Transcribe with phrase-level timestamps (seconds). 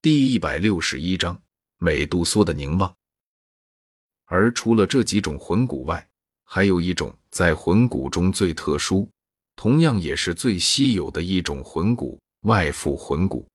[0.00, 1.42] 第一百六十一章
[1.78, 2.94] 美杜莎的凝望。
[4.26, 6.08] 而除了这几种魂骨外，
[6.44, 9.10] 还有一种在魂骨中最特殊，
[9.56, 12.16] 同样也是最稀有的一种魂骨——
[12.46, 13.48] 外附魂骨。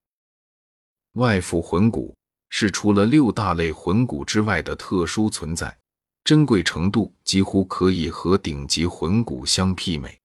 [1.12, 2.14] 外附魂骨
[2.50, 5.74] 是除了六大类魂骨之外的特殊存在，
[6.24, 10.20] 珍贵程度几乎可以和顶级魂骨相媲美。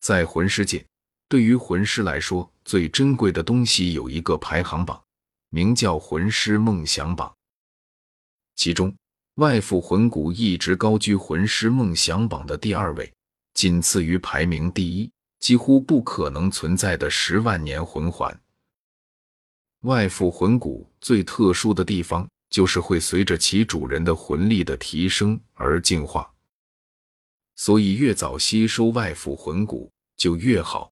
[0.00, 0.84] 在魂师界，
[1.32, 5.02] 对于魂师来说，最珍贵的东西有一个排行榜，
[5.48, 7.34] 名叫“魂师梦想榜”，
[8.54, 8.94] 其中。
[9.36, 13.10] 外附魂骨一直高居魂师梦想榜的第二位，
[13.54, 18.38] 仅次于排名第一、几乎不可能存在的十万年魂环。
[19.84, 26.30] 外附魂骨最特殊的地方，就是会随着其主人的魂力的提升而进化，
[27.56, 30.91] 所以越早吸收外附魂骨就越好。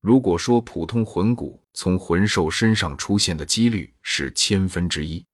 [0.00, 5.24] 如果说普通魂骨从魂兽身上出现的几率是千分之一，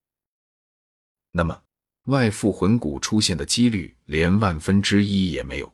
[1.33, 1.61] 那么。
[2.09, 5.73] 外附魂骨出现的几率连万分之一也没有，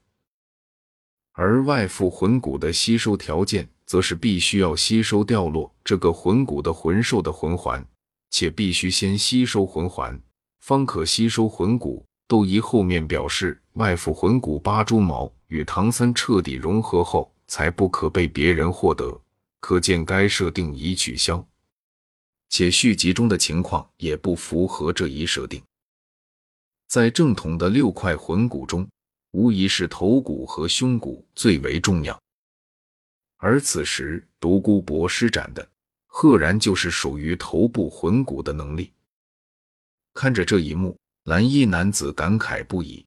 [1.32, 7.84] 而外附魂骨的吸收条件，则是必须要吸收掉落这个魂骨的魂兽的魂环，
[8.30, 10.22] 且必须先吸收魂环，
[10.60, 12.06] 方可吸收魂骨。
[12.28, 19.20] 窦仪后面表示，外附魂骨八蛛矛与唐三彻底融合后，才不可被别人获得，
[19.58, 21.44] 可见该设定已取消，
[22.48, 25.60] 且续集中的情况也不符合这一设定。
[26.86, 28.88] 在正统的六块魂骨中，
[29.32, 32.16] 无疑是头骨和胸骨最为重要。
[33.38, 35.68] 而此时独孤博施展的，
[36.06, 38.92] 赫然就是属于头部魂骨的能力。
[40.14, 43.04] 看着这一幕，蓝衣男子感慨不已：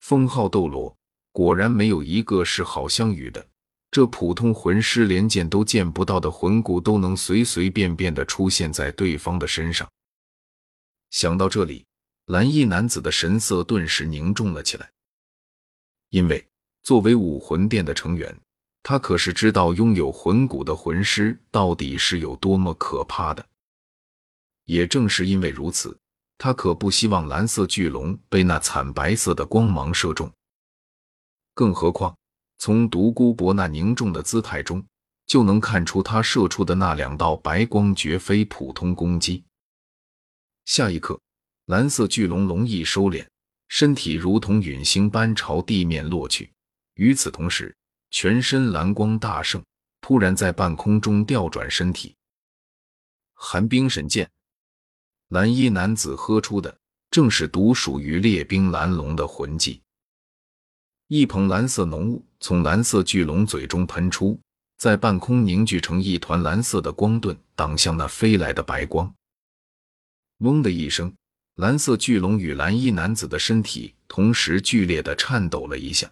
[0.00, 0.96] 封号斗罗
[1.32, 3.44] 果然没有一个是好相与的。
[3.90, 9.90] 这普通魂师连见都见不到的魂骨，都能随随便便的出现在对方的身上。
[11.10, 11.84] 想到这里。
[12.26, 14.88] 蓝衣男子的神色顿时凝重了起来，
[16.10, 16.46] 因为
[16.84, 18.34] 作为武魂殿的成员，
[18.80, 23.44] 他可是知道拥有魂骨的魂师到底是有多么可怕的。
[24.66, 25.98] 也正是因为如此，
[26.38, 30.32] 他可不希望蓝色巨龙被那惨白色的光芒射中。
[31.54, 32.16] 更何况，
[32.58, 34.84] 从独孤博那凝重的姿态中，
[35.26, 39.44] 就能看出他射出的那两道白光绝非普通攻击。
[40.64, 41.20] 下一刻。
[41.66, 43.24] 蓝色巨龙龙翼收敛，
[43.68, 46.52] 身体如同陨星般朝地面落去。
[46.94, 47.74] 与此同时，
[48.10, 49.62] 全身蓝光大盛，
[50.00, 52.16] 突然在半空中调转身体。
[53.34, 54.28] 寒冰神剑，
[55.28, 56.76] 蓝衣男子喝出的
[57.12, 59.80] 正是独属于烈冰蓝龙的魂技。
[61.14, 64.40] 一捧蓝色浓雾从蓝色巨龙嘴中喷出，
[64.78, 69.14] 在半空凝聚成一团蓝色的光盾，挡向那飞来的白光。
[70.38, 71.12] 嗡的一声。
[71.56, 76.10] 蓝色巨龙与蓝衣男子的身体同时剧烈的颤抖了一下，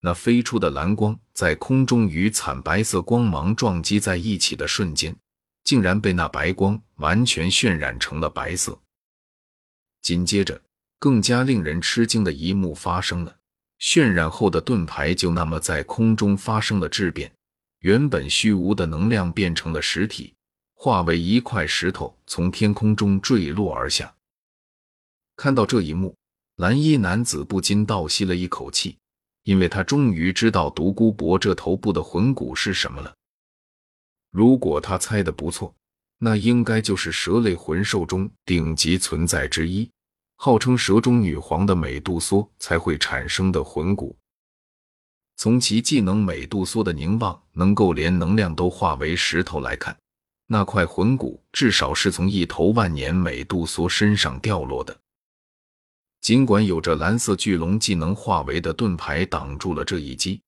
[0.00, 5.14] 那飞出的蓝光在空中与惨白色光芒撞击在一起的瞬间，
[5.62, 8.76] 竟然被那白光完全渲染成了白色。
[10.02, 10.60] 紧接着，
[10.98, 13.36] 更加令人吃惊的一幕发生了：
[13.80, 17.32] 渲染后的盾牌就那么在空中发生了质变，
[17.80, 20.34] 原本虚无的能量变成了实体，
[20.74, 24.14] 化为一块石头从天空中坠落而下。
[25.34, 26.14] 看到这一幕，
[26.56, 28.98] 蓝衣男子不禁倒吸了一口气，
[29.44, 33.14] 因为他终于知道独孤博这头部的魂骨是什么了。
[34.30, 35.74] 如果他猜的不错，
[36.18, 39.90] 那应该就是蛇类魂兽中顶级存在之一，
[40.42, 44.16] 号称蛇中女皇的美杜莎才会产生的魂骨。
[45.36, 49.94] 从其技能美杜莎的凝望，能够连能量都化为石头来看，
[50.46, 54.98] 那块魂骨至少是从一头万年美杜莎身上掉落的。
[56.22, 60.40] 尽管有着蓝色巨龙技能化为的盾牌挡住了这一击，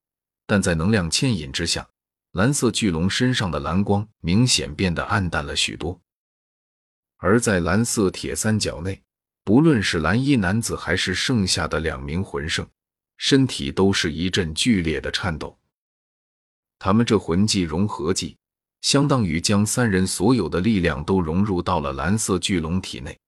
[0.47, 1.86] 但在能量牵引之下，
[2.32, 6.00] 蓝色巨龙身上的蓝光明显变得暗淡了许多。
[7.19, 9.02] 而在蓝色铁三角内，
[9.44, 12.66] 不论是蓝衣男子还是剩下的两名魂圣，
[13.16, 15.58] 身体都是一阵剧烈的颤抖。
[16.78, 18.36] 他们这魂技融合技，
[18.80, 23.18] 相当于将三人所有的力量都融入到了蓝色巨龙体内，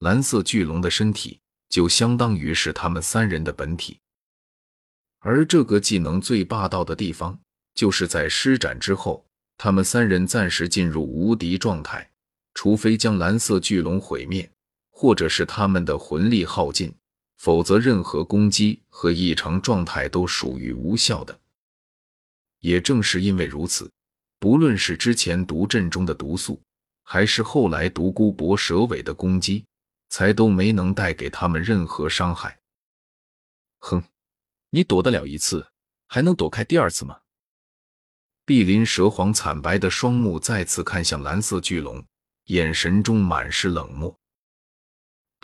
[0.00, 1.38] 蓝色巨龙的身体。
[1.70, 3.98] 就相当于是他们三人的本体，
[5.18, 7.36] 而这个技能最霸道的地方，
[7.74, 9.26] 就是在施展之后，
[9.58, 12.08] 他们三人暂时进入无敌状态，
[12.52, 14.48] 除非将蓝色巨龙毁灭，
[14.96, 16.94] 或者是他们的魂力耗尽，
[17.36, 21.38] 否则任何攻击和异常状态都属于无效的。
[22.60, 23.90] 也正是因为如此，
[24.38, 26.62] 不论是之前毒阵中的毒素，
[27.02, 29.66] 还是后来独孤博蛇尾的攻击，
[30.10, 32.60] 才都没能带给他们任何伤害。
[33.80, 34.02] 哼，
[34.70, 35.66] 你躲得了一次，
[36.06, 37.18] 还能躲开第二次吗？
[38.44, 42.02] 碧鳞蛇皇惨白的双目再次看向蓝色巨龙，
[42.44, 44.16] 眼神中满是冷漠。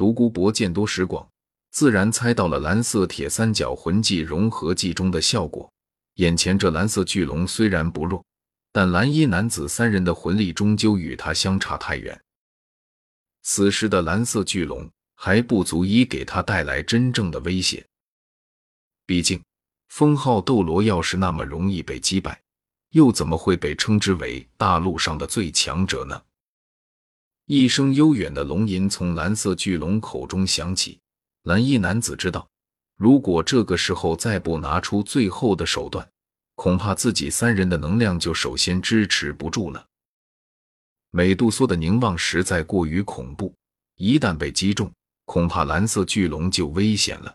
[0.00, 1.28] 独孤博见多识广，
[1.72, 5.70] 自然猜到了蓝色铁三角魂技融合技中的效果。
[6.14, 8.24] 眼前这蓝色巨龙虽然不弱，
[8.72, 12.18] 但蓝衣男子三人的魂力终究与他相差太远。
[13.42, 17.86] 此时的蓝色巨龙还不足以给他带来真正的威胁。
[19.04, 19.38] 毕竟，
[19.90, 22.40] 封号斗罗要是那么容易被击败，
[22.92, 26.22] 又怎么会被称之为大陆上的最强者呢？
[27.52, 31.00] 一声悠远的龙吟从蓝色巨龙口中响起。
[31.42, 32.48] 蓝衣男子知道，
[32.96, 36.08] 如果这个时候再不拿出最后的手段，
[36.54, 39.84] 恐怕自己三人的能量就首先支持不住了。
[41.10, 43.52] 美杜莎的凝望实在过于恐怖，
[43.96, 44.88] 一旦被击中，
[45.24, 47.34] 恐怕蓝色巨龙就危险了。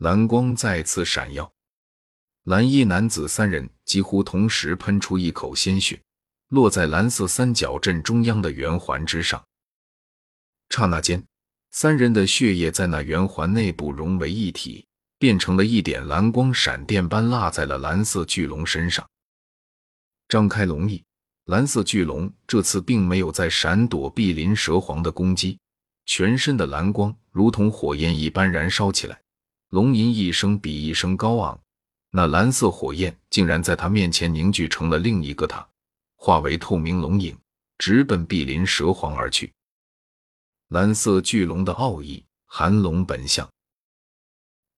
[0.00, 1.50] 蓝光再次闪耀，
[2.44, 5.98] 蓝衣男子三人几乎同时喷出一口鲜血。
[6.52, 9.42] 落在蓝色三角阵中央的圆环之上，
[10.68, 11.24] 刹那间，
[11.70, 14.86] 三人的血液在那圆环内部融为一体，
[15.18, 19.08] 变成了一点蓝光，闪电般落在了蓝色巨龙身上。
[20.28, 21.02] 张开龙翼，
[21.46, 25.58] 蓝色巨龙这次并没有再闪躲碧鳞蛇皇的攻击，
[26.04, 29.18] 全身的蓝光如同火焰一般燃烧起来，
[29.70, 31.58] 龙吟一声比一声高昂，
[32.10, 35.66] 那蓝色火焰竟然在他面前凝聚成了另一个他。
[36.24, 37.36] 化为透明龙影，
[37.78, 39.52] 直奔碧鳞蛇皇而去。
[40.68, 43.50] 蓝色巨龙的奥义，寒龙本相。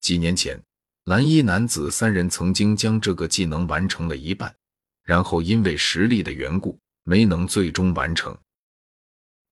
[0.00, 0.58] 几年前，
[1.04, 4.56] 蓝衣男子三人曾经将这个技能完成了一半，
[5.02, 8.34] 然后因为实力的缘故，没能最终完成。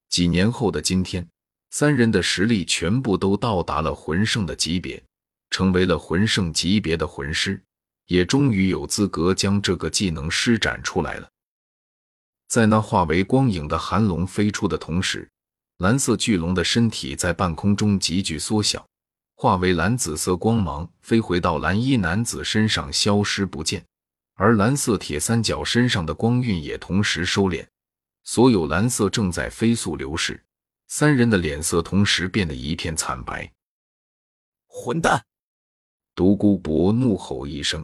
[0.08, 1.28] 几年后的今天，
[1.72, 5.04] 三人的实力全部都到达了魂圣的级别，
[5.50, 7.62] 成为了魂圣级别的魂师，
[8.06, 11.28] 也终于有资格将这个技能施展出来了。
[12.52, 15.26] 在那化为光影的寒龙飞出的同时，
[15.78, 18.86] 蓝色巨龙的身体在半空中急剧缩小，
[19.36, 23.82] 化为蓝紫色光芒，飞回到蓝衣男子身上消失不见。
[24.34, 27.66] 而蓝色铁三角身上的光晕也同时收敛，
[28.22, 30.38] 所有蓝色正在飞速流逝。
[30.88, 33.50] 三人的脸色同时变得一片惨白。
[34.66, 35.22] 混蛋！
[36.14, 37.82] 独孤博怒吼一声。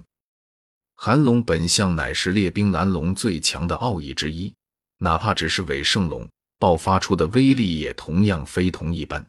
[0.95, 4.55] 寒龙本相乃是列兵蓝龙最强的奥义之一。
[4.99, 6.29] 哪怕只是伪圣龙
[6.59, 9.25] 爆发出的威力，也同样非同一般。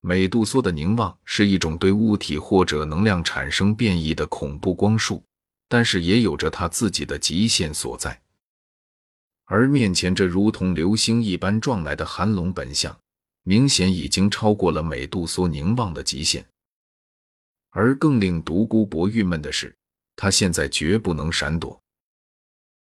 [0.00, 5.22] 美杜莎的凝望是一种对物体或者能量产生变异的恐怖光束，
[5.68, 8.20] 但是也有着它自己的极限所在。
[9.44, 12.96] 而面前这如同流星一般撞来的寒龙本相，
[13.42, 16.46] 明显已经超过了美杜莎凝望的极限。
[17.70, 19.74] 而更令独孤博郁闷的是，
[20.16, 21.80] 他现在绝不能闪躲。